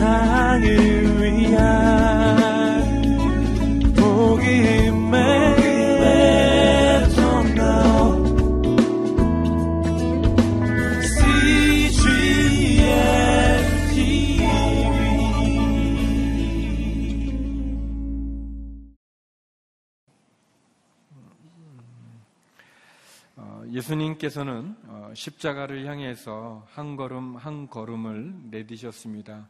[0.00, 0.64] 세상을
[1.20, 1.60] 위한
[3.94, 5.20] 복음의
[23.72, 29.48] 예수님께서는 어, 십자가를 향해서 한 걸음 한 걸음을 내디셨습니다.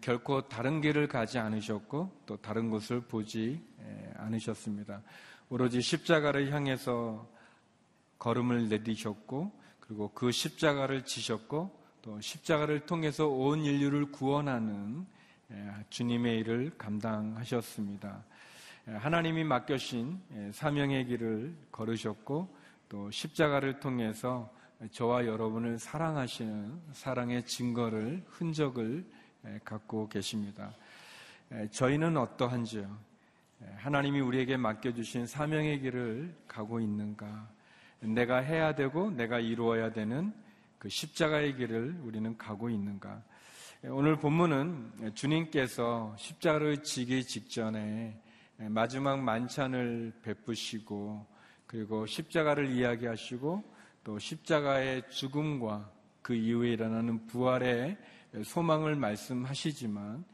[0.00, 3.60] 결코 다른 길을 가지 않으셨고 또 다른 곳을 보지
[4.16, 5.02] 않으셨습니다.
[5.48, 7.28] 오로지 십자가를 향해서
[8.18, 9.50] 걸음을 내디셨고
[9.80, 15.04] 그리고 그 십자가를 지셨고 또 십자가를 통해서 온 인류를 구원하는
[15.90, 18.24] 주님의 일을 감당하셨습니다.
[18.86, 22.56] 하나님이 맡겨신 사명의 길을 걸으셨고
[22.88, 24.52] 또 십자가를 통해서
[24.92, 29.04] 저와 여러분을 사랑하시는 사랑의 증거를 흔적을
[29.64, 30.72] 갖고 계십니다.
[31.70, 32.98] 저희는 어떠한지요?
[33.76, 37.48] 하나님이 우리에게 맡겨주신 사명의 길을 가고 있는가?
[38.00, 40.32] 내가 해야 되고 내가 이루어야 되는
[40.78, 43.22] 그 십자가의 길을 우리는 가고 있는가?
[43.84, 48.20] 오늘 본문은 주님께서 십자가를 지기 직전에
[48.56, 51.26] 마지막 만찬을 베푸시고
[51.66, 53.64] 그리고 십자가를 이야기하시고
[54.04, 55.90] 또 십자가의 죽음과
[56.22, 57.96] 그 이후에 일어나는 부활의
[58.44, 60.24] 소망을 말씀하시지만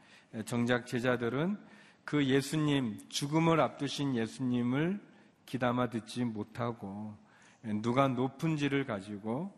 [0.45, 1.57] 정작 제자들은
[2.05, 4.99] 그 예수님, 죽음을 앞두신 예수님을
[5.45, 7.15] 기담아 듣지 못하고
[7.81, 9.53] 누가 높은지를 가지고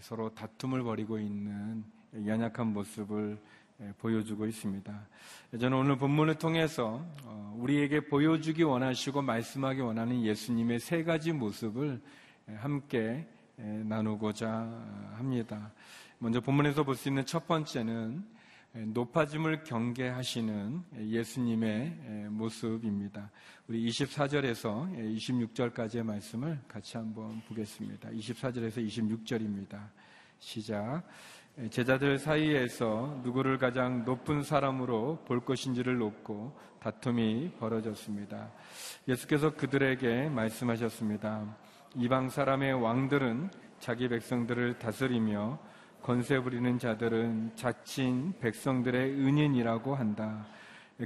[0.00, 1.84] 서로 다툼을 벌이고 있는
[2.26, 3.38] 연약한 모습을
[3.80, 5.06] 예, 보여주고 있습니다.
[5.60, 12.00] 저는 오늘 본문을 통해서 어, 우리에게 보여주기 원하시고 말씀하기 원하는 예수님의 세 가지 모습을
[12.48, 13.28] 예, 함께 예,
[13.58, 14.48] 나누고자
[15.16, 15.72] 합니다.
[16.18, 18.24] 먼저 본문에서 볼 수 있는 첫 번째는
[18.72, 23.30] 높아짐을 경계하시는 예수님의 모습입니다.
[23.66, 28.10] 우리 24절에서 26절까지의 말씀을 같이 한번 보겠습니다.
[28.10, 29.88] 24절에서 26절입니다.
[30.38, 31.02] 시작.
[31.70, 38.52] 제자들 사이에서 누구를 가장 높은 사람으로 볼 것인지를 놓고 다툼이 벌어졌습니다.
[39.08, 41.56] 예수께서 그들에게 말씀하셨습니다.
[42.00, 43.50] 이방 사람의 왕들은
[43.80, 45.58] 자기 백성들을 다스리며
[46.00, 50.46] 권세 부리는 자들은 자친 백성들의 은인이라고 한다.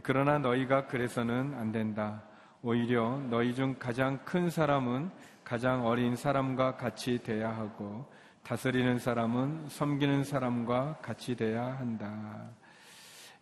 [0.02, 2.22] 그러나 너희가 그래서는 안 된다.
[2.60, 5.10] 오히려 너희 중 가장 큰 사람은
[5.44, 8.06] 가장 어린 사람과 같이 돼야 하고
[8.42, 12.50] 다스리는 사람은 섬기는 사람과 같이 돼야 한다.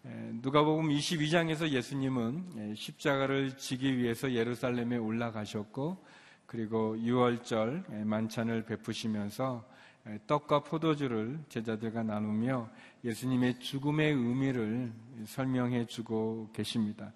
[0.04, 6.19] 누가복음 22장에서 예수님은 십자가를 지기 위해서 예루살렘에 올라가셨고
[6.50, 9.64] 그리고 6월절 만찬을 베푸시면서
[10.26, 12.68] 떡과 포도주를 제자들과 나누며
[13.04, 14.92] 예수님의 죽음의 의미를
[15.26, 17.12] 설명해 주고 계십니다.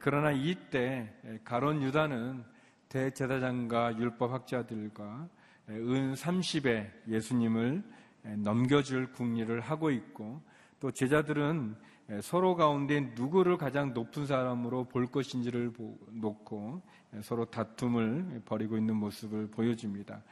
[0.00, 1.12] 그러나 이때
[1.42, 2.44] 가론 유다는
[2.88, 5.28] 대제사장과 율법학자들과
[5.70, 7.82] 은 30에 예수님을
[8.22, 10.40] 넘겨줄 궁리를 하고 있고
[10.78, 11.74] 또 제자들은
[12.22, 15.72] 서로 가운데 누구를 가장 높은 사람으로 볼 것인지를
[16.12, 16.82] 놓고
[17.22, 20.22] 서로 다툼을 벌이고 있는 모습을 보여줍니다.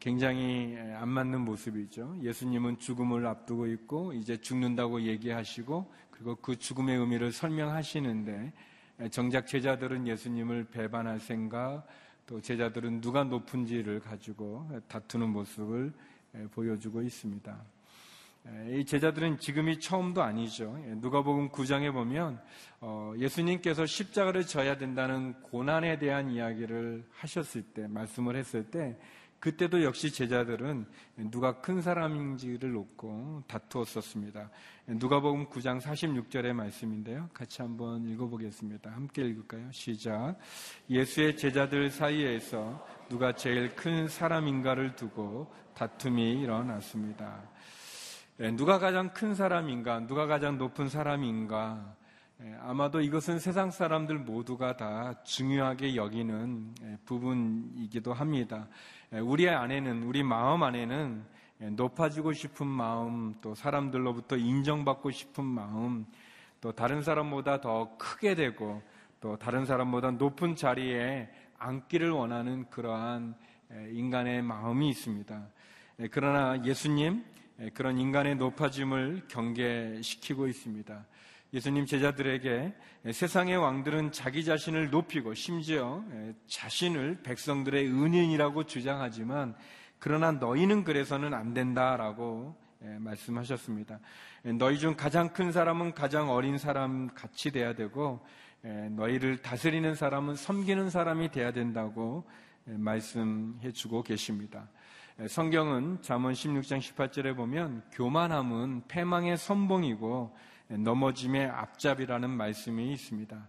[0.00, 2.16] 굉장히 안 맞는 모습이죠.
[2.20, 8.52] 예수님은 죽음을 앞두고 있고 이제 죽는다고 얘기하시고 그리고 그 죽음의 의미를 설명하시는데
[9.10, 11.86] 정작 제자들은 예수님을 배반할 생각,
[12.26, 15.92] 또 제자들은 누가 높은지를 가지고 다투는 모습을
[16.52, 17.75] 보여주고 있습니다.
[18.70, 20.76] 이 제자들은 지금이 처음도 아니죠.
[20.96, 22.40] 누가복음 9장에 보면
[22.80, 28.96] 어, 예수님께서 십자가를 져야 된다는 고난에 대한 이야기를 하셨을 때, 말씀을 했을 때
[29.38, 30.86] 그때도 역시 제자들은
[31.30, 34.50] 누가 큰 사람인지를 놓고 다투었었습니다.
[34.86, 37.28] 누가복음 9장 46절의 말씀인데요.
[37.32, 38.90] 같이 한번 읽어보겠습니다.
[38.90, 39.70] 함께 읽을까요?
[39.72, 40.36] 시작.
[40.88, 47.42] 예수의 제자들 사이에서 누가 제일 큰 사람인가를 두고 다툼이 일어났습니다.
[48.38, 50.06] 예, 누가 가장 큰 사람인가?
[50.06, 51.96] 누가 가장 높은 사람인가?
[52.42, 58.68] 예, 아마도 이것은 세상 사람들 모두가 다 중요하게 여기는 예, 부분이기도 합니다.
[59.14, 61.24] 예, 우리 안에는, 우리 마음 안에는
[61.76, 66.04] 높아지고 싶은 마음, 또 사람들로부터 인정받고 싶은 마음,
[66.60, 68.82] 또 다른 사람보다 더 크게 되고,
[69.18, 73.34] 또 다른 사람보다 높은 자리에 앉기를 원하는 그러한
[73.70, 75.42] 인간의 마음이 있습니다.
[76.10, 77.24] 그러나 예수님,
[77.74, 81.06] 그런 인간의 높아짐을 경계시키고 있습니다.
[81.52, 82.74] 예수님 제자들에게
[83.12, 86.04] 세상의 왕들은 자기 자신을 높이고 심지어
[86.48, 89.54] 자신을 백성들의 은인이라고 주장하지만
[89.98, 93.98] 그러나 너희는 그래서는 안 된다라고 예, 말씀하셨습니다.
[94.44, 98.24] 예, 너희 중 가장 큰 사람은 가장 어린 사람 같이 돼야 되고
[98.64, 102.28] 예, 너희를 다스리는 사람은 섬기는 사람이 돼야 된다고
[102.64, 104.68] 말씀해 주고 계십니다.
[105.24, 110.36] 성경은 잠언 16장 18절에 보면 교만함은 패망의 선봉이고
[110.68, 113.48] 넘어짐의 앞잡이라는 말씀이 있습니다.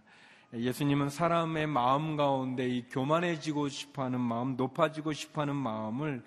[0.54, 6.24] 예수님은 사람의 마음 가운데 이 교만해지고 싶어 하는 마음, 높아지고 싶어 하는 마음을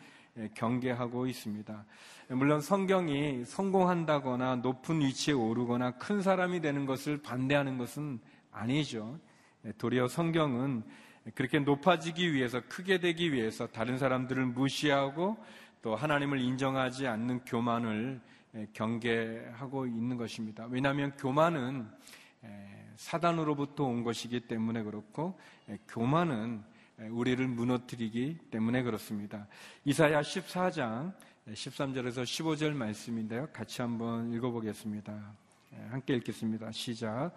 [0.54, 1.86] 경계하고 있습니다.
[2.30, 8.20] 물론 성경이 성공한다거나 높은 위치에 오르거나 큰 사람이 되는 것을 반대하는 것은
[8.52, 9.20] 아니죠.
[9.80, 10.84] 도리어 성경은
[11.36, 15.38] 그렇게 높아지기 위해서, 크게 되기 위해서 다른 사람들을 무시하고
[15.82, 18.20] 또 하나님을 인정하지 않는 교만을
[18.74, 20.68] 경계하고 있는 것입니다.
[20.70, 21.88] 왜냐하면 교만은
[22.96, 25.40] 사단으로부터 온 것이기 때문에 그렇고
[25.88, 26.64] 교만은
[27.10, 29.48] 우리를 무너뜨리기 때문에 그렇습니다.
[29.86, 31.14] 이사야 14장
[31.48, 33.48] 13절에서 15절 말씀인데요.
[33.52, 35.34] 같이 한번 읽어보겠습니다.
[35.90, 36.72] 함께 읽겠습니다.
[36.72, 37.32] 시작.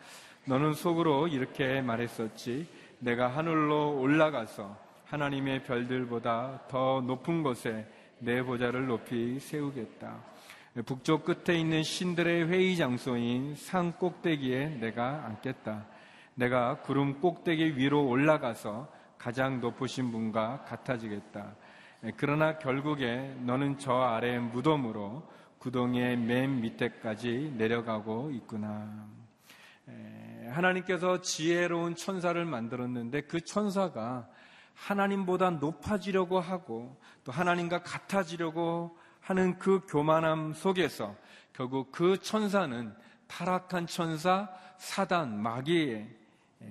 [0.47, 2.67] 너는 속으로 이렇게 말했었지.
[3.05, 4.75] 내가 하늘로 올라가서
[5.05, 7.87] 하나님의 별들보다 더 높은 곳에
[8.19, 10.23] 내 보좌를 높이 세우겠다.
[10.87, 15.85] 북쪽 끝에 있는 신들의 회의 장소인 산 꼭대기에 내가 앉겠다.
[16.35, 21.55] 내가 구름 꼭대기 위로 올라가서 가장 높으신 분과 같아지겠다.
[22.17, 25.29] 그러나 결국에 너는 저 아래 무덤으로
[25.59, 29.07] 구덩이의 맨 밑에까지 내려가고 있구나.
[30.55, 34.29] 하나님께서 지혜로운 천사를 만들었는데 그 천사가
[34.75, 41.17] 하나님보다 높아지려고 하고 또 하나님과 같아지려고 하는 그 교만함 속에서
[41.53, 42.95] 결국 그 천사는
[43.27, 46.09] 타락한 천사, 사단, 마귀의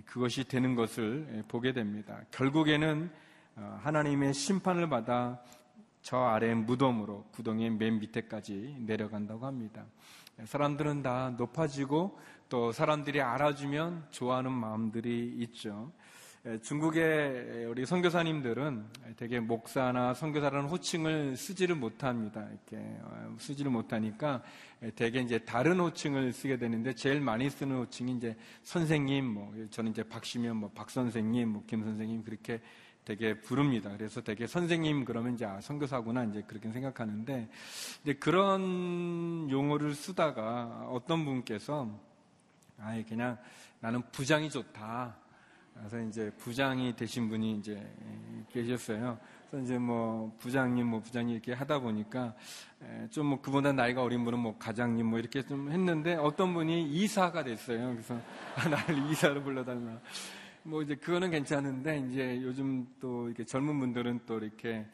[0.05, 2.21] 그것이 되는 것을 보게 됩니다.
[2.31, 3.11] 결국에는
[3.55, 5.39] 어, 하나님의 심판을 받아
[6.01, 9.85] 저 아래 무덤으로 구덩이 맨 밑에까지 내려간다고 합니다.
[10.43, 12.19] 사람들은 다 높아지고
[12.49, 15.91] 또 사람들이 알아주면 좋아하는 마음들이 있죠.
[16.45, 18.85] 예, 중국의 우리 선교사님들은
[19.15, 22.45] 되게 목사나 선교사라는 호칭을 쓰지를 못합니다.
[22.49, 24.43] 이렇게 어, 쓰지를 못하니까
[24.95, 30.03] 되게 이제 다른 호칭을 쓰게 되는데 제일 많이 쓰는 호칭이 이제 선생님, 뭐 저는 이제
[30.03, 32.59] 박시면 뭐 박 선생님, 뭐 김 선생님 그렇게
[33.05, 33.91] 되게 부릅니다.
[33.97, 37.49] 그래서 되게 선생님 그러면 이제 아, 선교사구나 이제 그렇게 생각하는데
[38.03, 41.89] 이제 그런 용어를 쓰다가 어떤 분께서
[42.83, 43.37] 아예 그냥
[43.79, 45.15] 나는 부장이 좋다.
[45.73, 47.81] 그래서 이제 부장이 되신 분이 이제
[48.51, 49.17] 계셨어요.
[49.49, 52.35] 그래서 이제 뭐 부장님 뭐 부장님 이렇게 하다 보니까
[53.09, 57.43] 좀 뭐 그보다 나이가 어린 분은 뭐 가장님 뭐 이렇게 좀 했는데 어떤 분이 이사가
[57.43, 57.91] 됐어요.
[57.91, 58.19] 그래서
[58.55, 59.99] 아, 나를 이사로 불러달라.
[60.63, 64.85] 뭐 이제 그거는 괜찮은데 이제 요즘 또 이렇게 젊은 분들은 또 이렇게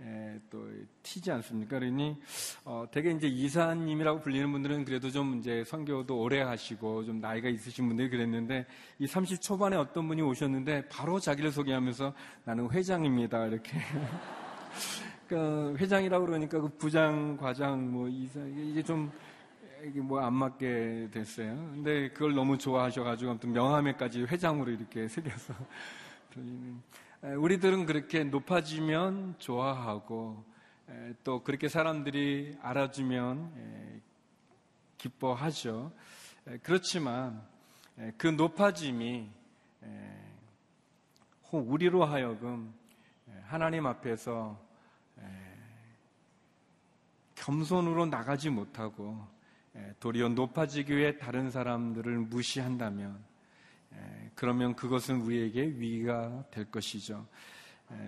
[0.00, 0.68] 에, 또
[1.02, 1.78] 튀지 않습니까?
[1.78, 2.16] 그러니
[2.64, 7.86] 어, 되게 이제 이사님이라고 불리는 분들은 그래도 좀 이제 선교도 오래 하시고 좀 나이가 있으신
[7.86, 8.66] 분들이 그랬는데
[8.98, 12.12] 이 30 초반에 어떤 분이 오셨는데 바로 자기를 소개하면서
[12.44, 13.78] 나는 회장입니다 이렇게.
[15.28, 19.10] 그 회장이라고 그러니까 그 부장, 과장, 뭐 이사 이게 좀
[19.84, 21.54] 이게 뭐 안 맞게 됐어요.
[21.72, 25.54] 근데 그걸 너무 좋아하셔가지고 아무튼 명함에까지 회장으로 이렇게 새겨서
[26.34, 26.80] 돌리는.
[27.22, 30.44] 우리들은 그렇게 높아지면 좋아하고
[31.22, 34.02] 또 그렇게 사람들이 알아주면
[34.98, 35.92] 기뻐하죠.
[36.64, 37.40] 그렇지만
[38.16, 39.30] 그 높아짐이
[41.52, 42.74] 우리로 하여금
[43.44, 44.60] 하나님 앞에서
[47.36, 49.24] 겸손으로 나가지 못하고
[50.00, 53.24] 도리어 높아지기 위해 다른 사람들을 무시한다면
[54.34, 57.26] 그러면 그것은 우리에게 위기가 될 것이죠.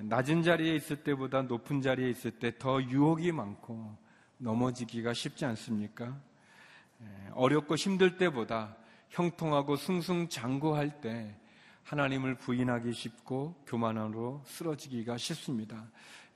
[0.03, 3.97] 낮은 자리에 있을 때보다 높은 자리에 있을 때 더 유혹이 많고
[4.39, 6.17] 넘어지기가 쉽지 않습니까?
[7.33, 8.77] 어렵고 힘들 때보다
[9.11, 11.37] 형통하고 승승장구할 때
[11.83, 15.87] 하나님을 부인하기 쉽고 교만으로 쓰러지기가 쉽습니다.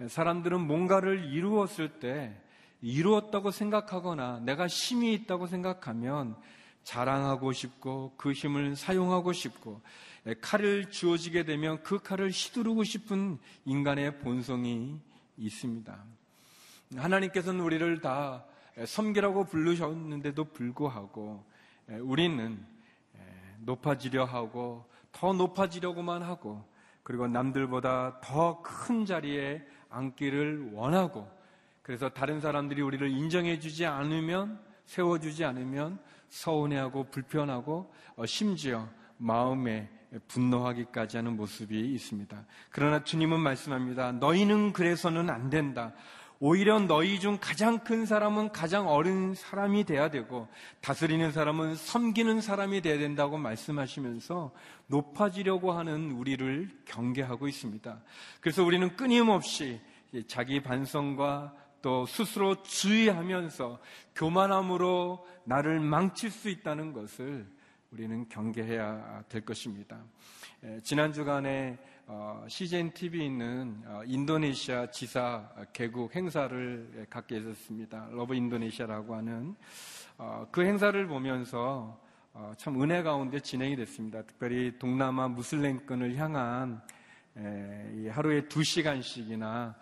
[0.07, 2.39] 사람들은 뭔가를 이루었을 때
[2.83, 6.37] 이루었다고 생각하거나 내가 힘이 있다고 생각하면
[6.89, 9.83] 자랑하고 싶고 그 힘을 사용하고 싶고
[10.27, 14.99] 예, 칼을 주어지게 되면 그 칼을 휘두르고 싶은 인간의 본성이
[15.37, 16.03] 있습니다.
[16.97, 18.43] 하나님께서는 우리를 다
[18.87, 21.45] 섬기라고 부르셨는데도 불구하고
[21.91, 22.59] 예, 우리는
[23.17, 23.21] 예,
[23.59, 26.65] 높아지려 하고 더 높아지려고만 하고
[27.03, 31.31] 그리고 남들보다 더 큰 자리에 앉기를 원하고
[31.83, 35.99] 그래서 다른 사람들이 우리를 인정해 주지 않으면 세워 주지 않으면
[36.29, 39.89] 서운해하고 불편하고 어, 심지어 마음에
[40.29, 42.47] 분노하기까지 하는 모습이 있습니다.
[42.71, 44.13] 그러나 주님은 말씀합니다.
[44.13, 45.93] 너희는 그래서는 안 된다.
[46.41, 50.47] 오히려 너희 중 가장 큰 사람은 가장 어린 사람이 돼야 되고
[50.81, 54.53] 다스리는 사람은 섬기는 사람이 돼야 된다고 말씀하시면서
[54.87, 58.01] 높아지려고 하는 우리를 경계하고 있습니다.
[58.41, 59.81] 그래서 우리는 끊임없이
[60.29, 63.79] 자기 반성과 또 스스로 주의하면서
[64.15, 67.47] 교만함으로 나를 망칠 수 있다는 것을
[67.91, 69.99] 우리는 경계해야 될 것입니다.
[70.83, 71.79] 지난 주간에
[72.11, 78.09] 어, CGN TV에 있는 어, 인도네시아 지사 개국 행사를 갖게 됐습니다.
[78.11, 79.55] Love Indonesia라고 하는
[80.17, 82.01] 어, 그 행사를 보면서
[82.57, 84.23] 참 은혜 가운데 진행이 됐습니다.
[84.23, 86.81] 특별히 동남아 무슬림권을 향한
[88.13, 89.75] 하루에 두 시간씩이나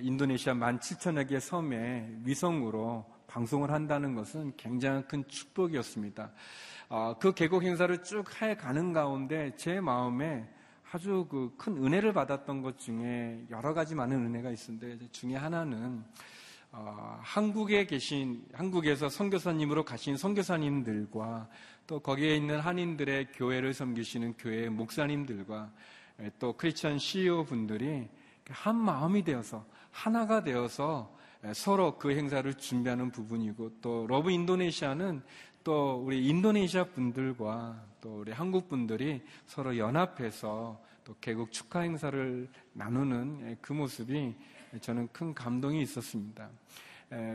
[0.00, 6.32] 인도네시아 만 7천여 개 섬에 위성으로 방송을 한다는 것은 굉장히 큰 축복이었습니다.
[7.20, 10.48] 그 개국 행사를 쭉 해 가는 가운데 제 마음에
[10.90, 16.02] 아주 그 큰 은혜를 받았던 것 중에 여러 가지 많은 은혜가 있었는데 중에 하나는
[16.72, 21.48] 어, 한국에 계신 한국에서 선교사님으로 가신 선교사님들과
[21.86, 25.70] 또 거기에 있는 한인들의 교회를 섬기시는 교회 목사님들과
[26.38, 28.08] 또 크리스천 CEO 분들이
[28.48, 31.14] 한 마음이 되어서 하나가 되어서
[31.54, 35.22] 서로 그 행사를 준비하는 부분이고 또 Love Indonesia는
[35.64, 43.58] 또 우리 인도네시아 분들과 또 우리 한국 분들이 서로 연합해서 또 개국 축하 행사를 나누는
[43.60, 44.34] 그 모습이
[44.80, 46.48] 저는 큰 감동이 있었습니다.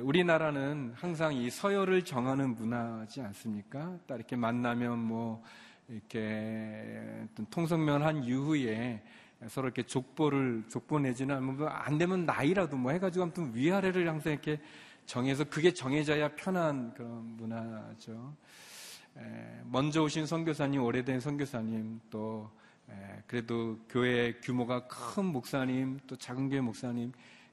[0.02, 3.98] 우리나라는 항상 이 서열을 정하는 문화지 않습니까?
[4.06, 5.44] 딱 이렇게 만나면 뭐
[5.88, 9.02] 이렇게 통성면 한 이후에
[9.50, 14.60] 서로 이렇게 족보를 족보 내지는 뭐 안 되면 나이라도 뭐 해가지고 아무튼 위아래를 항상 이렇게
[15.06, 18.36] 정해서 그게 정해져야 편한 그런 문화죠.
[19.66, 22.50] 먼저 오신 선교사님, 오래된 선교사님, 또
[23.28, 27.12] 그래도 교회 규모가 큰 목사님, 또 작은 교회 목사님,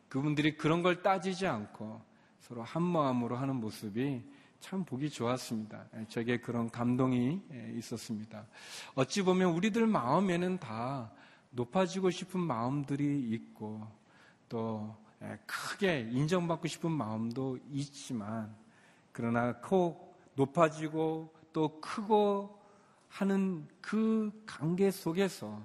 [0.09, 2.01] 그분들이 그런 걸 따지지 않고
[2.41, 4.23] 서로 한 마음으로 하는 모습이
[4.61, 5.85] 참 보기 좋았습니다.
[6.09, 7.41] 저에게 그런 감동이
[7.77, 8.47] 있었습니다.
[8.95, 11.11] 어찌 보면 우리들 마음에는 다
[11.51, 13.87] 높아지고 싶은 마음들이 있고
[14.49, 18.55] 또 예, 크게 인정받고 싶은 마음도 있지만
[19.13, 22.59] 그러나 꼭 높아지고 또 크고
[23.09, 25.63] 하는 그 관계 속에서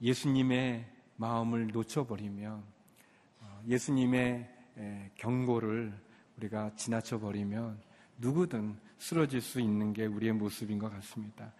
[0.00, 0.86] 예수님의
[1.16, 2.64] 마음을 놓쳐버리면
[3.40, 5.92] 어, 예수님의 예, 경고를
[6.36, 7.80] 우리가 지나쳐버리면
[8.22, 11.52] 누구든 쓰러질 수 있는 게 우리의 모습인 것 같습니다.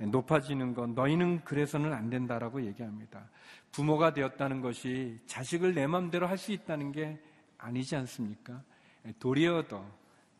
[0.00, 3.28] 예, 높아지는 건 너희는 그래서는 안 된다라고 얘기합니다.
[3.72, 7.18] 부모가 되었다는 것이 자식을 내 마음대로 할 수 있다는 게
[7.58, 8.62] 아니지 않습니까?
[9.06, 9.84] 예, 도리어도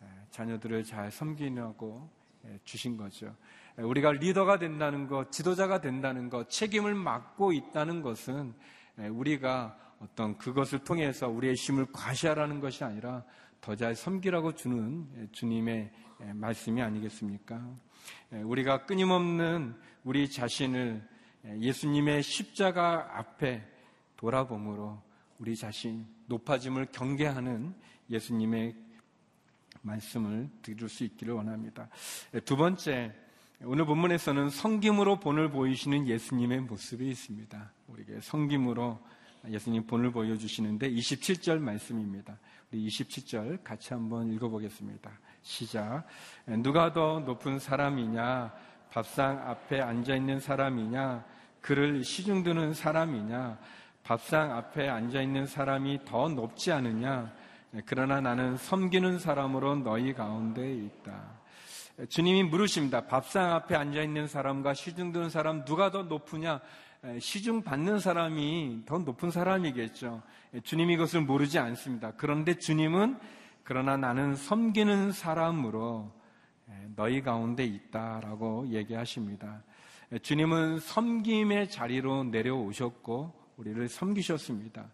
[0.02, 2.08] 예, 자녀들을 잘 섬기려고
[2.64, 3.34] 주신 거죠.
[3.76, 8.54] 우리가 리더가 된다는 것, 지도자가 된다는 것, 책임을 맡고 있다는 것은
[8.96, 13.22] 우리가 어떤 그것을 통해서 우리의 힘을 과시하라는 것이 아니라
[13.60, 15.90] 더 잘 섬기라고 주는 주님의
[16.34, 17.62] 말씀이 아니겠습니까?
[18.30, 19.74] 우리가 끊임없는
[20.04, 21.06] 우리 자신을
[21.60, 23.62] 예수님의 십자가 앞에
[24.16, 25.02] 돌아봄으로
[25.38, 27.74] 우리 자신 높아짐을 경계하는
[28.10, 28.76] 예수님의
[29.82, 31.88] 말씀을 들을 수 있기를 원합니다.
[32.44, 33.14] 두 번째,
[33.62, 37.72] 오늘 본문에서는 성김으로 본을 보이시는 예수님의 모습이 있습니다.
[37.88, 38.98] 우리에게 성김으로
[39.48, 42.38] 예수님 본을 보여주시는데 27절 말씀입니다.
[42.72, 45.10] 우리 27절 같이 한번 읽어보겠습니다.
[45.42, 46.04] 시작.
[46.46, 48.52] 누가 더 높은 사람이냐?
[48.92, 51.24] 밥상 앞에 앉아 있는 사람이냐?
[51.60, 53.58] 그를 시중드는 사람이냐?
[54.04, 57.32] 밥상 앞에 앉아 있는 사람이 더 높지 않으냐?
[57.86, 61.40] 그러나 나는 섬기는 사람으로 너희 가운데 있다.
[62.08, 63.06] 주님이 물으십니다.
[63.08, 66.60] 밥상 앞에 앉아 있는 사람과 시중드는 사람 누가 더 높으냐?
[67.18, 70.22] 시중 받는 사람이 더 높은 사람이겠죠.
[70.64, 72.12] 주님이 그것을 모르지 않습니다.
[72.16, 73.18] 그런데 주님은
[73.64, 76.12] 그러나 나는 섬기는 사람으로
[76.96, 79.62] 너희 가운데 있다라고 얘기하십니다.
[80.22, 84.86] 주님은 섬김의 자리로 내려오셨고 우리를 섬기셨습니다.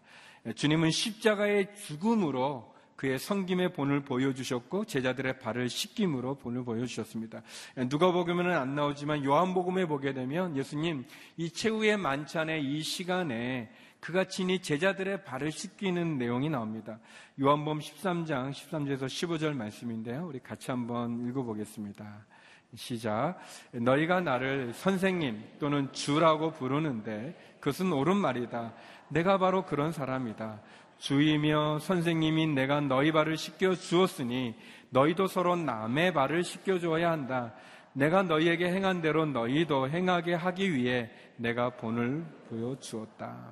[0.55, 7.43] 주님은 십자가의 죽음으로 그의 성김의 본을 보여주셨고 제자들의 발을 씻김으로 본을 보여주셨습니다.
[7.89, 11.05] 누가 보기에는 안 나오지만 요한복음에 보게 되면 예수님
[11.37, 16.99] 이 최후의 만찬의 이 시간에 그가 친히 제자들의 발을 씻기는 내용이 나옵니다.
[17.39, 20.25] 요한복음 13장 13절에서 15절 말씀인데요.
[20.27, 22.25] 우리 같이 한번 읽어보겠습니다.
[22.75, 23.37] 시작.
[23.73, 28.73] 너희가 나를 선생님 또는 주라고 부르는데 그것은 옳은 말이다.
[29.09, 30.61] 내가 바로 그런 사람이다.
[30.97, 34.55] 주이며 선생님인 내가 너희 발을 씻겨 주었으니
[34.89, 37.53] 너희도 서로 남의 발을 씻겨 주어야 한다.
[37.93, 43.51] 내가 너희에게 행한 대로 너희도 행하게 하기 위해 내가 본을 보여 주었다.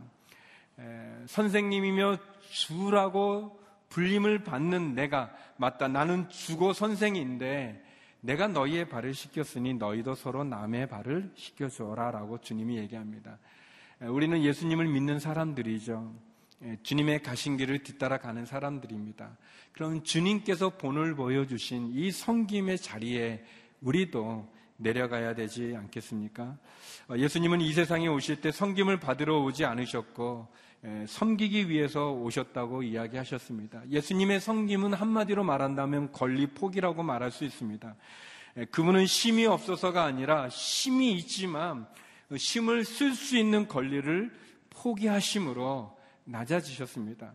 [1.28, 2.18] 선생님이며
[2.52, 3.60] 주라고
[3.90, 5.88] 불림을 받는 내가 맞다.
[5.88, 7.84] 나는 주고 선생인데
[8.22, 13.38] 내가 너희의 발을 씻겼으니 너희도 서로 남의 발을 씻겨 줘라라고 주님이 얘기합니다.
[14.02, 16.14] 우리는 예수님을 믿는 사람들이죠.
[16.84, 19.38] 주님의 가신 길을 뒤따라 가는 사람들입니다.
[19.72, 23.44] 그럼 주님께서 본을 보여주신 이 성김의 자리에
[23.82, 24.48] 우리도
[24.78, 26.58] 내려가야 되지 않겠습니까?
[27.16, 30.48] 예수님은 이 세상에 오실 때 성김을 받으러 오지 않으셨고
[31.08, 33.84] 섬기기 위해서 오셨다고 이야기하셨습니다.
[33.90, 37.96] 예수님의 성김은 한마디로 말한다면 권리 포기라고 말할 수 있습니다.
[38.72, 41.88] 그분은 심이 없어서가 아니라 심이 있지만
[42.38, 44.32] 심을 쓸 수 있는 권리를
[44.70, 45.95] 포기하심으로
[46.26, 47.34] 낮아지셨습니다.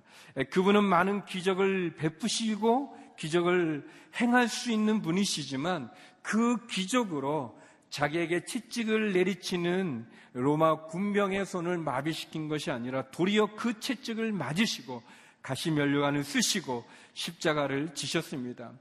[0.50, 3.88] 그분은 많은 기적을 베푸시고 기적을
[4.20, 5.90] 행할 수 있는 분이시지만
[6.22, 7.58] 그 기적으로
[7.90, 15.02] 자기에게 채찍을 내리치는 로마 군병의 손을 마비시킨 것이 아니라 도리어 그 채찍을 맞으시고
[15.42, 18.72] 가시면류관을 쓰시고 십자가를 지셨습니다.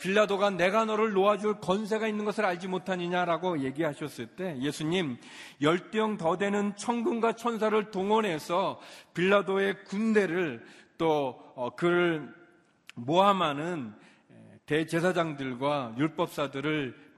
[0.00, 5.18] 빌라도가 내가 너를 놓아줄 건세가 있는 것을 알지 못하느냐라고 얘기하셨을 때 예수님
[5.60, 8.80] 열병 더 되는 천군과 천사를 동원해서
[9.14, 10.64] 빌라도의 군대를
[10.98, 12.32] 또 어, 그를
[12.94, 13.94] 모함하는
[14.66, 17.12] 대제사장들과 율법사들을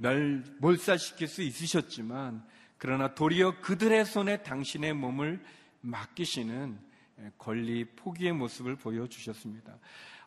[0.59, 2.45] 몰살시킬 수 있으셨지만
[2.79, 5.43] 그러나 도리어 그들의 손에 당신의 몸을
[5.81, 6.79] 맡기시는
[7.39, 9.79] 권리 포기의 모습을 보여주셨습니다.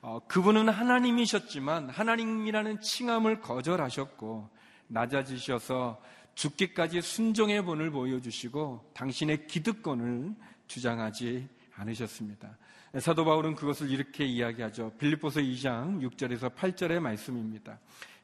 [0.02, 4.50] 어, 그분은 하나님이셨지만 하나님이라는 칭함을 거절하셨고
[4.88, 6.02] 낮아지셔서
[6.36, 10.36] 죽기까지 순종의 본을 보여주시고 당신의 기득권을
[10.68, 12.58] 주장하지 않으셨습니다.
[13.00, 14.94] 사도 바울은 그것을 이렇게 이야기하죠.
[14.98, 17.80] 빌립보서 2장 6절에서 8절의 말씀입니다.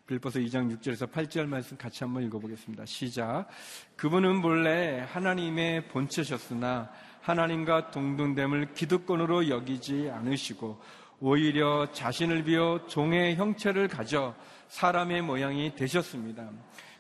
[0.06, 2.86] 빌보서 2장 6절에서 8절 말씀 같이 한번 읽어보겠습니다.
[2.86, 3.48] 시작.
[3.96, 6.92] 그분은 본래 하나님의 본체셨으나
[7.24, 10.80] 하나님과 동등됨을 기득권으로 여기지 않으시고
[11.22, 14.36] 오히려 자신을 비워 종의 형체를 가져
[14.68, 16.50] 사람의 모양이 되셨습니다.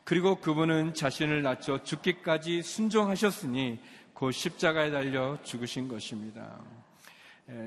[0.05, 3.79] 그리고 그분은 자신을 낮춰 죽기까지 순종하셨으니
[4.13, 6.57] 곧 십자가에 달려 죽으신 것입니다.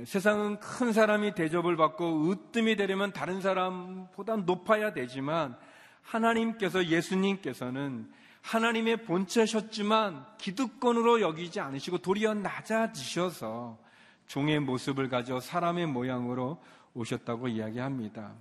[0.07, 5.57] 세상은 큰 사람이 대접을 받고 으뜸이 되려면 다른 사람보다 높아야 되지만
[6.01, 8.11] 하나님께서 예수님께서는
[8.47, 13.77] 하나님의 본체셨지만 기득권으로 여기지 않으시고 도리어 낮아지셔서
[14.29, 16.63] 종의 모습을 가져 사람의 모양으로
[16.95, 18.33] 오셨다고 이야기합니다.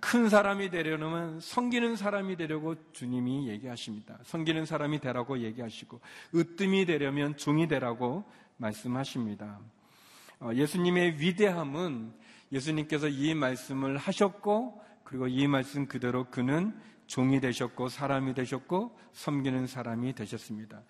[0.00, 4.18] 큰 사람이 되려면 섬기는 사람이 되려고 주님이 얘기하십니다.
[4.22, 6.00] 섬기는 사람이 되라고 얘기하시고
[6.34, 8.24] 으뜸이 되려면 종이 되라고
[8.58, 9.58] 말씀하십니다.
[10.40, 12.12] 어, 예수님의 위대함은
[12.52, 16.78] 예수님께서 이 말씀을 하셨고 그리고 이 말씀 그대로 그는
[17.12, 20.80] 종이 되셨고 사람이 되셨고 섬기는 사람이 되셨습니다.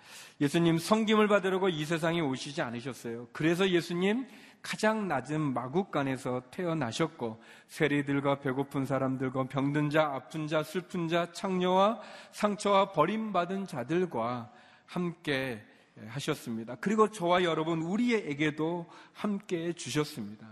[0.41, 3.27] 예수님 성김을 받으려고 이 세상에 오시지 않으셨어요.
[3.33, 4.29] 그래서 예수님
[4.63, 12.93] 가장 낮은 마국간에서 태어나셨고 세리들과 배고픈 사람들과 병든 자, 아픈 자, 슬픈 자, 창녀와 상처와
[12.93, 14.53] 버림받은 자들과
[14.87, 15.61] 함께
[16.07, 16.77] 하셨습니다.
[16.77, 20.47] 그리고 저와 여러분 우리에게도 함께 주셨습니다.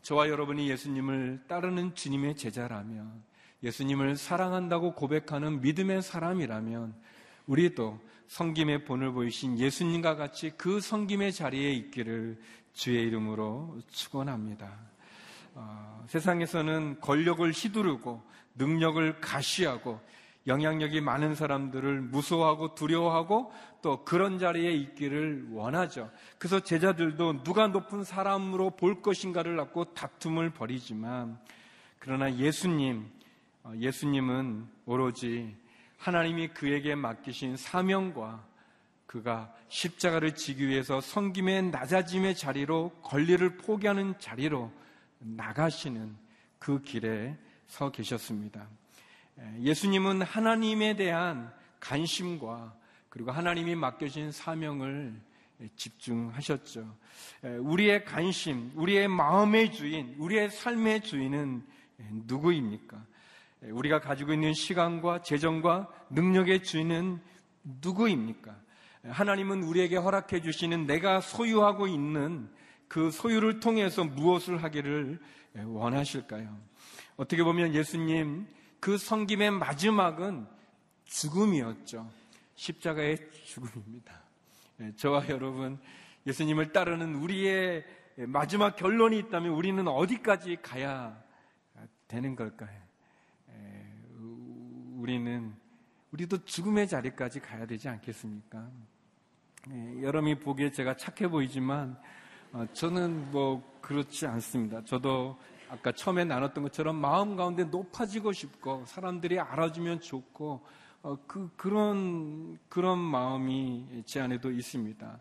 [0.00, 3.30] 저와 여러분이 예수님을 따르는 주님의 제자라면
[3.62, 6.94] 예수님을 사랑한다고 고백하는 믿음의 사람이라면
[7.46, 12.40] 우리도 성김의 본을 보이신 예수님과 같이 그 성김의 자리에 있기를
[12.72, 14.72] 주의 이름으로 축원합니다.
[15.54, 18.22] 어, 세상에서는 권력을 휘두르고
[18.54, 20.00] 능력을 가시하고
[20.46, 26.10] 영향력이 많은 사람들을 무서워하고 두려워하고 또 그런 자리에 있기를 원하죠.
[26.38, 31.38] 그래서 제자들도 누가 높은 사람으로 볼 것인가를 갖고 다툼을 벌이지만
[31.98, 33.21] 그러나 예수님, 어,
[33.76, 35.56] 예수님은 오로지
[35.98, 38.44] 하나님이 그에게 맡기신 사명과
[39.06, 44.72] 그가 십자가를 지기 위해서 성김의 낮아짐의 자리로 권리를 포기하는 자리로
[45.18, 46.16] 나가시는
[46.58, 48.68] 그 길에 서 계셨습니다.
[49.60, 52.74] 예수님은 하나님에 대한 관심과
[53.08, 55.14] 그리고 하나님이 맡겨진 사명을
[55.76, 56.96] 집중하셨죠.
[57.60, 61.64] 우리의 관심, 우리의 마음의 주인, 우리의 삶의 주인은
[62.26, 63.04] 누구입니까?
[63.70, 67.20] 우리가 가지고 있는 시간과 재정과 능력의 주인은
[67.82, 68.56] 누구입니까?
[69.04, 72.50] 하나님은 우리에게 허락해 주시는 내가 소유하고 있는
[72.88, 75.20] 그 소유를 통해서 무엇을 하기를
[75.54, 76.56] 원하실까요?
[77.16, 78.46] 어떻게 보면 예수님
[78.80, 80.46] 그 성김의 마지막은
[81.04, 82.10] 죽음이었죠.
[82.54, 84.22] 십자가의 죽음입니다.
[84.80, 85.78] 예, 저와 여러분,
[86.26, 87.84] 예수님을 따르는 우리의
[88.16, 91.22] 마지막 결론이 있다면 우리는 어디까지 가야
[92.08, 92.91] 되는 걸까요?
[95.02, 95.52] 예, 우리는,
[96.12, 98.70] 우리도 죽음의 자리까지 가야 되지 않겠습니까?
[99.70, 101.98] 예, 여러분이 보기에 제가 착해 보이지만
[102.52, 104.84] 어, 저는 뭐 그렇지 않습니다.
[104.84, 105.36] 저도
[105.68, 110.64] 아까 처음에 나눴던 것처럼 마음 가운데 높아지고 싶고 사람들이 알아주면 좋고
[111.02, 115.20] 어, 그 그런 그런 마음이 제 안에도 있습니다.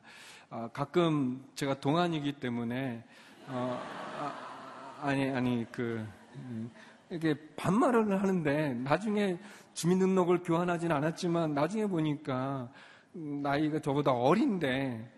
[0.52, 3.04] 아, 가끔 제가 동안이기 때문에
[3.48, 3.82] 어,
[5.02, 6.70] 아, 니 아니 그 음,
[7.12, 9.38] 이렇게 반말을 하는데 나중에
[9.74, 12.72] 주민등록을 교환하진 않았지만 나중에 보니까
[13.12, 15.12] 나이가 저보다 어린데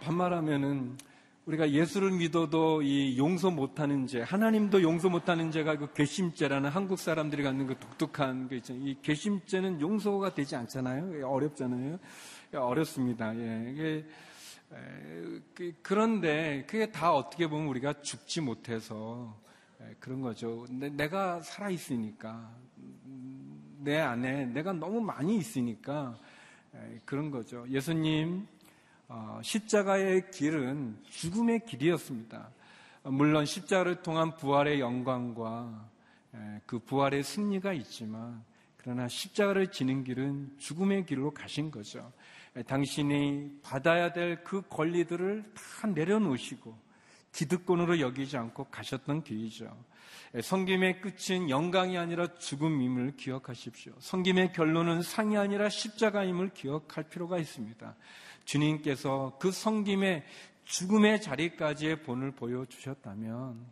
[0.00, 0.96] 반말하면은
[1.44, 7.42] 우리가 예수를 믿어도 이 용서 못하는 죄, 하나님도 용서 못하는 죄가 그 괘씸죄라는 한국 사람들이
[7.42, 8.84] 갖는 그 독특한 게 있잖아요.
[8.84, 11.28] 이 괘씸죄는 용서가 되지 않잖아요.
[11.28, 11.98] 어렵잖아요.
[12.52, 13.36] 어렵습니다.
[13.36, 13.70] 예.
[13.70, 14.06] 이게
[15.54, 19.36] 그, 그런데 그게 다 어떻게 보면 우리가 죽지 못해서
[20.00, 20.66] 그런 거죠.
[20.70, 22.50] 내가 살아 있으니까
[23.78, 26.18] 내 안에 내가 너무 많이 있으니까
[27.04, 27.64] 그런 거죠.
[27.68, 28.46] 예수님
[29.08, 32.50] 어, 십자가의 길은 죽음의 길이었습니다.
[33.04, 35.88] 물론 십자가를 통한 부활의 영광과
[36.66, 38.42] 그 부활의 승리가 있지만
[38.76, 42.12] 그러나 십자가를 지는 길은 죽음의 길로 가신 거죠.
[42.66, 46.85] 당신이 받아야 될 그 권리들을 다 내려놓으시고
[47.36, 49.70] 기득권으로 여기지 않고 가셨던 길이죠.
[50.42, 53.92] 성김의 끝은 영광이 아니라 죽음임을 기억하십시오.
[53.98, 57.94] 성김의 결론은 상이 아니라 십자가임을 기억할 필요가 있습니다.
[58.46, 60.24] 주님께서 그 성김의
[60.64, 63.66] 죽음의 자리까지의 본을 보여주셨다면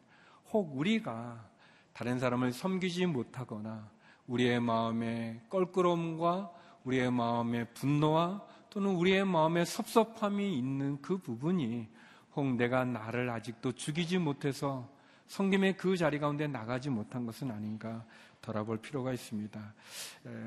[0.53, 1.49] 혹 우리가
[1.95, 3.91] 다른 사람을 섬기지 못하거나
[4.27, 6.53] 우리의 마음의 껄끄러움과
[6.85, 11.89] 우리의 마음의 분노와 또는 우리의 마음의 섭섭함이 있는 그 부분이
[12.37, 14.89] 혹 내가 나를 아직도 죽이지 못해서
[15.27, 18.05] 성김의 그 자리 가운데 나가지 못한 것은 아닌가
[18.43, 19.75] 돌아볼 필요가 있습니다.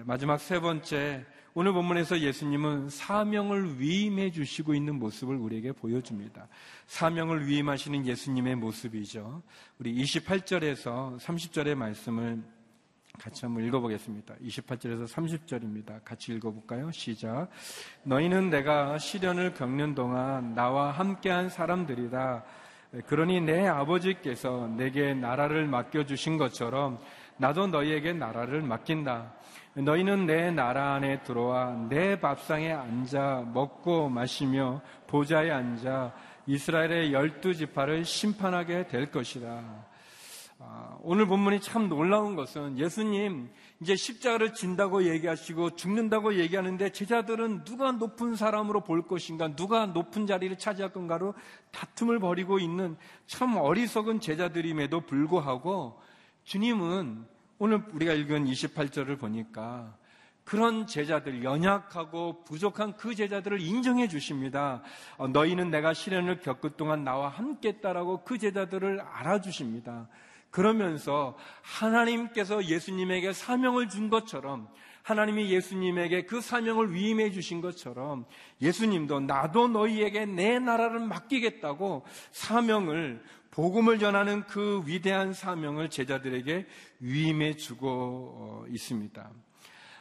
[0.04, 6.48] 마지막 세 번째, 오늘 본문에서 예수님은 사명을 위임해 주시고 있는 모습을 우리에게 보여줍니다.
[6.86, 9.42] 사명을 위임하시는 예수님의 모습이죠.
[9.80, 12.44] 우리 28절에서 30절의 말씀을
[13.22, 14.36] 같이 한번 읽어보겠습니다.
[14.44, 16.04] 28절에서 30절입니다.
[16.04, 16.92] 같이 읽어볼까요?
[16.92, 17.50] 시작.
[18.04, 22.44] 너희는 내가 시련을 겪는 동안 나와 함께한 사람들이다.
[23.08, 27.00] 그러니 내 아버지께서 내게 나라를 맡겨주신 것처럼
[27.38, 29.34] 나도 너희에게 나라를 맡긴다.
[29.74, 36.14] 너희는 내 나라 안에 들어와 내 밥상에 앉아 먹고 마시며 보좌에 앉아
[36.48, 39.86] 이스라엘의 열두 지파를 심판하게 될 것이다.
[40.60, 47.92] 아, 오늘 본문이 참 놀라운 것은 예수님 이제 십자가를 진다고 얘기하시고 죽는다고 얘기하는데 제자들은 누가
[47.92, 51.36] 높은 사람으로 볼 것인가, 누가 높은 자리를 차지할 건가로
[51.72, 56.02] 다툼을 벌이고 있는 참 어리석은 제자들임에도 불구하고
[56.44, 57.26] 주님은
[57.60, 59.96] 오늘 우리가 읽은 28절을 보니까
[60.44, 64.82] 그런 제자들, 연약하고 부족한 그 제자들을 인정해 주십니다.
[65.18, 70.08] 어, 너희는 내가 시련을 겪을 동안 나와 함께 했다라고 그 제자들을 알아주십니다.
[70.50, 74.68] 그러면서 하나님께서 예수님에게 사명을 준 것처럼
[75.04, 78.26] 하나님이 예수님에게 그 사명을 위임해 주신 것처럼
[78.62, 86.68] 예수님도 나도 너희에게 내 나라를 맡기겠다고 사명을 복음을 전하는 그 위대한 사명을 제자들에게
[87.00, 89.32] 위임해 주고 어, 있습니다.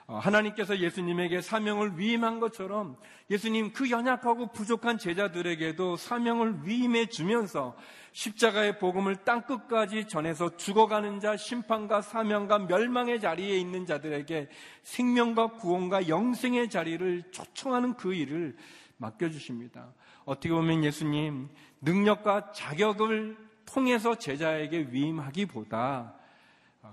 [0.08, 2.96] 어, 하나님께서 예수님에게 사명을 위임한 것처럼
[3.28, 7.76] 예수님 그 연약하고 부족한 제자들에게도 사명을 위임해 주면서
[8.12, 14.48] 십자가의 복음을 땅 끝까지 전해서 죽어가는 자, 심판과 사명과 멸망의 자리에 있는 자들에게
[14.84, 18.56] 생명과 구원과 영생의 자리를 초청하는 그 일을
[18.98, 19.92] 맡겨주십니다.
[20.24, 21.48] 어떻게 보면 예수님
[21.80, 26.14] 능력과 자격을 통해서 제자에게 위임하기보다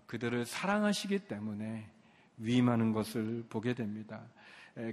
[0.08, 1.94] 그들을 사랑하시기 때문에
[2.38, 4.22] 위임하는 것을 보게 됩니다.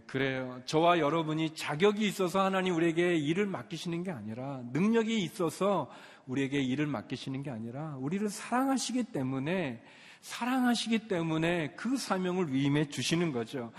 [0.07, 0.61] 그래요.
[0.67, 5.91] 저와 여러분이 자격이 있어서 하나님 우리에게 일을 맡기시는 게 아니라 능력이 있어서
[6.27, 9.83] 우리에게 일을 맡기시는 게 아니라 우리를 사랑하시기 때문에
[10.21, 13.73] 사랑하시기 때문에 그 사명을 위임해 주시는 거죠.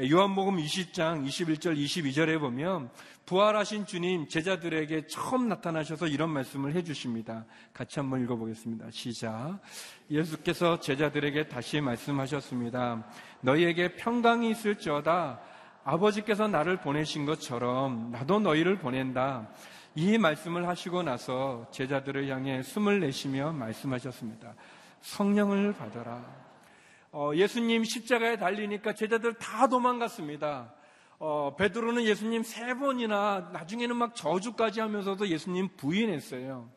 [0.00, 2.90] 요한복음 20장 21절 22절에 보면
[3.26, 7.44] 부활하신 주님 제자들에게 처음 나타나셔서 이런 말씀을 해 주십니다.
[7.72, 8.86] 같이 한번 읽어 보겠습니다.
[8.90, 9.58] 시작.
[10.10, 13.04] 예수께서 제자들에게 다시 말씀하셨습니다.
[13.40, 15.40] 너희에게 평강이 있을지어다
[15.82, 19.48] 아버지께서 나를 보내신 것처럼 나도 너희를 보낸다.
[19.94, 24.54] 이 말씀을 하시고 나서 제자들을 향해 숨을 내쉬며 말씀하셨습니다.
[25.00, 26.24] 성령을 받아라.
[27.12, 30.74] 어, 예수님 십자가에 달리니까 제자들 다 도망갔습니다.
[31.18, 36.68] 어, 베드로는 예수님 세 번이나 나중에는 막 저주까지 하면서도 예수님 부인했어요.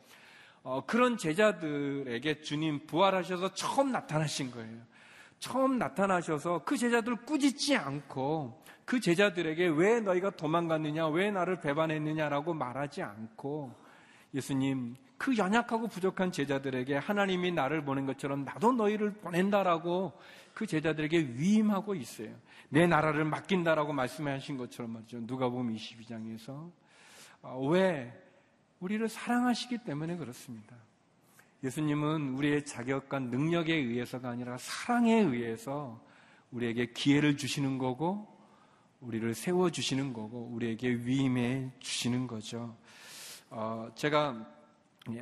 [0.63, 4.77] 어, 그런 제자들에게 주님 부활하셔서 처음 나타나신 거예요.
[5.39, 13.01] 처음 나타나셔서 그 제자들 꾸짖지 않고 그 제자들에게 왜 너희가 도망갔느냐, 왜 나를 배반했느냐라고 말하지
[13.01, 13.73] 않고
[14.33, 20.13] 예수님 그 연약하고 부족한 제자들에게 하나님이 나를 보낸 것처럼 나도 너희를 보낸다라고
[20.55, 22.35] 그 제자들에게 위임하고 있어요.
[22.69, 25.27] 내 나라를 맡긴다라고 말씀하신 것처럼 말이죠.
[25.27, 26.71] 누가 보면 22장에서
[27.43, 28.11] 어, 왜
[28.79, 30.75] 우리를 사랑하시기 때문에 그렇습니다.
[31.63, 36.03] 예수님은 우리의 자격과 능력에 의해서가 아니라 사랑에 의해서
[36.49, 38.27] 우리에게 기회를 주시는 거고
[39.01, 42.75] 우리를 세워 주시는 거고 우리에게 위임해 주시는 거죠.
[43.51, 44.60] 어, 제가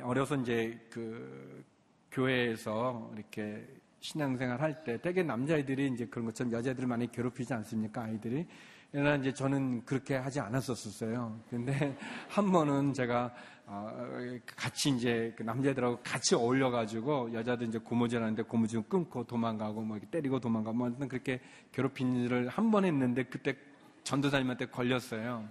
[0.02, 1.64] 어려서 이제 그
[2.12, 3.66] 교회에서 이렇게
[4.00, 8.02] 신앙생활 할때 되게 남자아이들이 이제 그런 것처럼 여자들을 많이 괴롭히지 않습니까?
[8.02, 8.46] 아이들이.
[8.92, 11.40] 그러나 이제 저는 그렇게 하지 않았었어요.
[11.48, 11.96] 근데
[12.28, 13.32] 한 번은 제가
[13.66, 14.08] 어,
[14.56, 20.40] 같이 이제 그 남자들하고 같이 어울려가지고 여자들 이제 고무줄 하는데 고무줄 끊고 도망가고 뭐 때리고
[20.40, 21.40] 도망가고 뭐 그렇게
[21.72, 23.56] 괴롭힌 일을 한 번 했는데 그때
[24.02, 25.48] 전도사님한테 걸렸어요.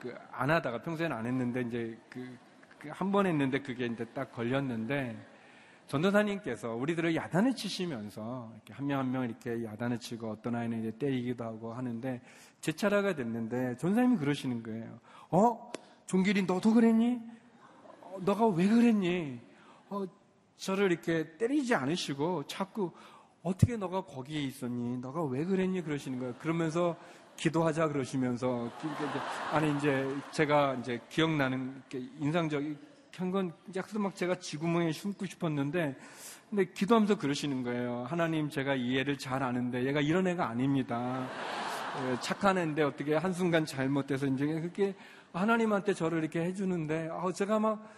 [0.00, 2.36] 그 안 하다가 평소에는 안 했는데 이제 그
[2.90, 5.16] 한번 그 했는데 그게 이제 딱 걸렸는데
[5.88, 10.90] 전도사님께서 우리들을 야단을 치시면서 이렇게 한 명 한 명 이렇게 야단을 치고 어떤 아이는 이제
[10.98, 12.20] 때리기도 하고 하는데
[12.60, 14.98] 제 차례가 됐는데 전사님이 그러시는 거예요.
[15.30, 15.72] 어?
[16.06, 17.20] 종길이 너도 그랬니?
[18.02, 19.40] 어, 너가 왜 그랬니?
[19.90, 20.04] 어,
[20.56, 22.90] 저를 이렇게 때리지 않으시고 자꾸
[23.42, 24.98] 어떻게 너가 거기에 있었니?
[24.98, 25.82] 너가 왜 그랬니?
[25.82, 26.34] 그러시는 거예요.
[26.34, 26.96] 그러면서
[27.38, 28.70] 기도하자 그러시면서
[29.52, 31.82] 아니 이제 제가 이제 기억나는
[32.18, 32.76] 인상적인
[33.32, 35.96] 건 약속 막 제가 지구멍에 숨고 싶었는데
[36.50, 38.06] 근데 기도하면서 그러시는 거예요.
[38.08, 41.26] 하나님 제가 이 애를 잘 아는데 얘가 이런 애가 아닙니다.
[42.02, 44.94] 예, 착한 애인데 어떻게 한순간 잘못돼서 이제 그렇게
[45.32, 47.88] 하나님한테 저를 이렇게 해주는데 아, 제가 막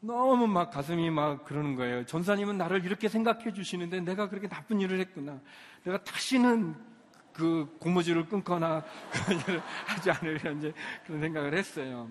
[0.00, 2.04] 너무 막 가슴이 막 그러는 거예요.
[2.06, 5.40] 전사님은 나를 이렇게 생각해 주시는데 내가 그렇게 나쁜 일을 했구나.
[5.84, 6.95] 내가 다시는
[7.36, 10.72] 그 고무줄을 끊거나 그런 일을 하지 않으려 이제
[11.04, 12.08] 그런 생각을 했어요.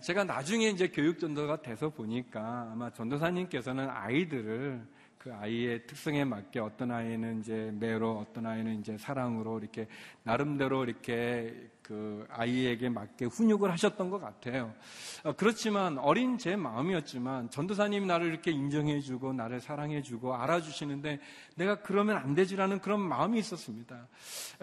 [0.00, 4.86] 제가 나중에 이제 교육 전도가 돼서 보니까 아마 전도사님께서는 아이들을
[5.24, 9.88] 그 아이의 특성에 맞게 어떤 아이는 이제 매로, 어떤 아이는 이제 사랑으로 이렇게
[10.22, 14.74] 나름대로 이렇게 그 아이에게 맞게 훈육을 하셨던 것 같아요.
[15.22, 21.20] 어, 그렇지만 어린 제 마음이었지만 전도사님이 나를 이렇게 인정해주고 나를 사랑해주고 알아주시는데
[21.56, 24.06] 내가 그러면 안 되지라는 그런 마음이 있었습니다.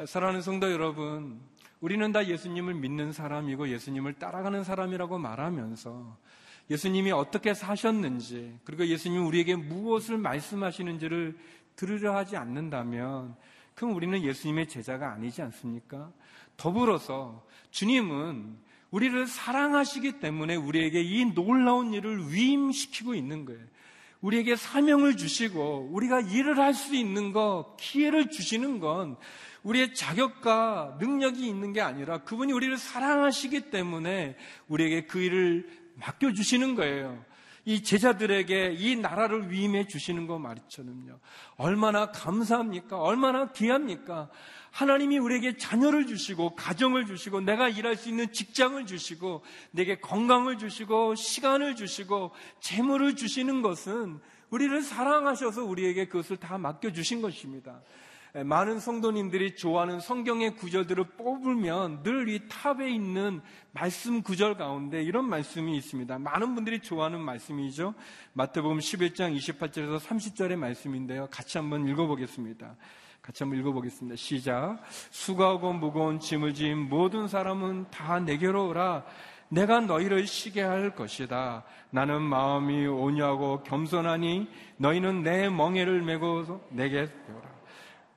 [0.05, 1.41] 사랑하는 성도 여러분,
[1.79, 6.17] 우리는 다 예수님을 믿는 사람이고 예수님을 따라가는 사람이라고 말하면서
[6.71, 11.37] 예수님이 어떻게 사셨는지, 그리고 예수님이 우리에게 무엇을 말씀하시는지를
[11.75, 13.35] 들으려 하지 않는다면,
[13.75, 16.11] 그럼 우리는 예수님의 제자가 아니지 않습니까?
[16.55, 18.55] 더불어서 주님은
[18.89, 23.61] 우리를 사랑하시기 때문에 우리에게 이 놀라운 일을 위임시키고 있는 거예요.
[24.21, 29.17] 우리에게 사명을 주시고 우리가 일을 할 수 있는 것, 기회를 주시는 건
[29.63, 34.35] 우리의 자격과 능력이 있는 게 아니라 그분이 우리를 사랑하시기 때문에
[34.67, 37.23] 우리에게 그 일을 맡겨주시는 거예요.
[37.63, 41.19] 이 제자들에게 이 나라를 위임해 주시는 거 말처럼요.
[41.57, 42.99] 얼마나 감사합니까?
[42.99, 44.29] 얼마나 귀합니까?
[44.71, 51.15] 하나님이 우리에게 자녀를 주시고, 가정을 주시고, 내가 일할 수 있는 직장을 주시고, 내게 건강을 주시고,
[51.15, 57.81] 시간을 주시고, 재물을 주시는 것은 우리를 사랑하셔서 우리에게 그것을 다 맡겨주신 것입니다.
[58.33, 63.41] 많은 성도님들이 좋아하는 성경의 구절들을 뽑으면 늘 이 탑에 있는
[63.73, 66.19] 말씀 구절 가운데 이런 말씀이 있습니다.
[66.19, 67.93] 많은 분들이 좋아하는 말씀이죠.
[68.33, 71.27] 마태복음 11장 28절에서 30절의 말씀인데요.
[71.29, 72.75] 같이 한번 읽어보겠습니다.
[73.21, 74.15] 같이 한번 읽어보겠습니다.
[74.15, 74.79] 시작.
[75.09, 79.03] 수고하고 무거운 짐을 지은 모든 사람은 다 내게로 오라.
[79.49, 81.63] 내가 너희를 쉬게 할 것이다.
[81.89, 87.60] 나는 마음이 온유하고 겸손하니 너희는 내 멍에를 메고 내게 배우라.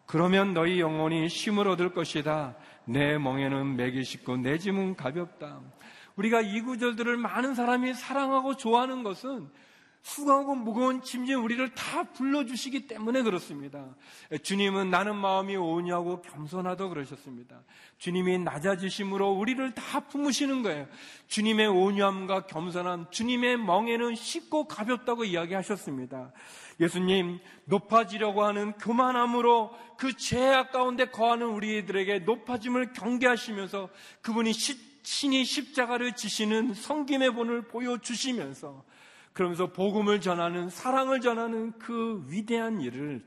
[0.06, 2.56] 그러면 너희 영혼이 쉼을 얻을 것이다.
[2.84, 5.60] 내 멍에는 맥이 쉽고 내 짐은 가볍다.
[6.16, 9.48] 우리가 이 구절들을 많은 사람이 사랑하고 좋아하는 것은
[10.04, 13.96] 수고하고 무거운 짐진 우리를 다 불러주시기 때문에 그렇습니다.
[14.42, 17.62] 주님은 나는 마음이 오냐고 겸손하다 그러셨습니다.
[17.96, 20.86] 주님이 낮아지심으로 우리를 다 품으시는 거예요.
[21.28, 26.32] 주님의 온유함과 겸손함, 주님의 멍에는 쉽고 가볍다고 이야기하셨습니다.
[26.80, 33.88] 예수님 높아지려고 하는 교만함으로 그 죄악 가운데 거하는 우리들에게 높아짐을 경계하시면서
[34.22, 38.84] 그분이 신이 십자가를 지시는 성김의 본을 보여주시면서
[39.32, 43.24] 그러면서 복음을 전하는 사랑을 전하는 그 위대한 일을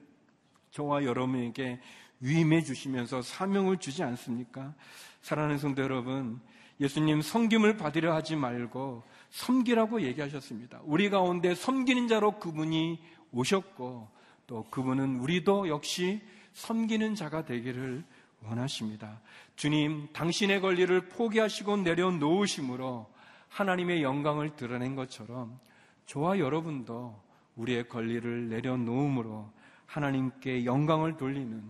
[0.71, 1.79] 저와 여러분에게
[2.19, 4.73] 위임해 주시면서 사명을 주지 않습니까?
[5.21, 6.39] 사랑하는 성도 여러분,
[6.79, 10.81] 예수님 성김을 받으려 하지 말고 섬기라고 얘기하셨습니다.
[10.83, 12.99] 우리 가운데 섬기는 자로 그분이
[13.31, 14.09] 오셨고
[14.47, 16.21] 또 그분은 우리도 역시
[16.53, 18.03] 섬기는 자가 되기를
[18.43, 19.19] 원하십니다.
[19.55, 23.07] 주님, 당신의 권리를 포기하시고 내려놓으심으로
[23.49, 25.59] 하나님의 영광을 드러낸 것처럼
[26.05, 27.19] 저와 여러분도
[27.55, 29.51] 우리의 권리를 내려놓음으로
[29.85, 31.63] 하나님께 영광을 돌리는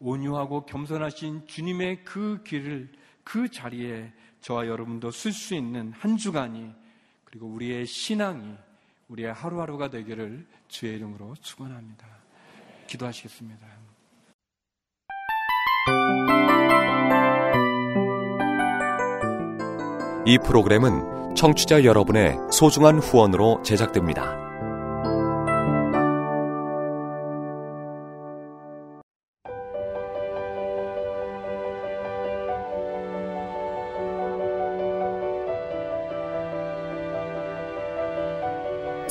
[0.00, 2.90] 온유하고 겸손하신 주님의 그 길을
[3.24, 6.72] 그 자리에 저와 여러분도 쓸 수 있는 한 주간이
[7.24, 8.56] 그리고 우리의 신앙이
[9.10, 12.06] 우리의 하루하루가 되기를 주의 이름으로 축원합니다.
[12.86, 13.66] 기도하시겠습니다.
[20.26, 24.49] 이 프로그램은 청취자 여러분의 소중한 후원으로 제작됩니다.